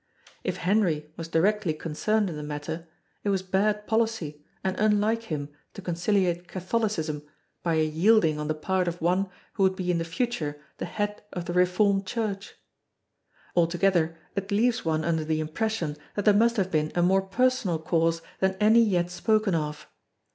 If 0.43 0.57
Henry 0.57 1.11
was 1.15 1.27
directly 1.27 1.75
concerned 1.75 2.27
in 2.27 2.35
the 2.35 2.41
matter, 2.41 2.87
it 3.23 3.29
was 3.29 3.43
bad 3.43 3.85
policy 3.85 4.43
and 4.63 4.75
unlike 4.79 5.25
him 5.25 5.49
to 5.75 5.81
conciliate 5.83 6.47
Catholicism 6.47 7.21
by 7.61 7.75
a 7.75 7.85
yielding 7.85 8.39
on 8.39 8.47
the 8.47 8.55
part 8.55 8.87
of 8.87 8.99
one 8.99 9.29
who 9.53 9.61
would 9.61 9.75
be 9.75 9.91
in 9.91 9.99
the 9.99 10.03
future 10.03 10.59
the 10.79 10.85
Head 10.85 11.21
of 11.33 11.45
the 11.45 11.53
Reformed 11.53 12.07
Church. 12.07 12.55
Altogether 13.55 14.17
it 14.35 14.49
leaves 14.49 14.83
one 14.83 15.05
under 15.05 15.23
the 15.23 15.39
impression 15.39 15.95
that 16.15 16.25
there 16.25 16.33
must 16.33 16.57
have 16.57 16.71
been 16.71 16.91
a 16.95 17.03
more 17.03 17.21
personal 17.21 17.77
cause 17.77 18.23
than 18.39 18.57
any 18.59 18.81
yet 18.83 19.11
spoken 19.11 19.53
of. 19.53 19.85